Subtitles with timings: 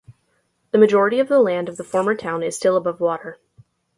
[0.71, 3.37] The majority of the land of the former town is still above water.